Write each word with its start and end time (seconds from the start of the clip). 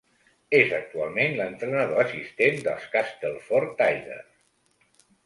És 0.59 0.71
actualment 0.77 1.35
l'entrenador 1.41 2.01
assistent 2.05 2.57
dels 2.69 2.87
Castleford 2.97 3.77
Tigers. 3.83 5.05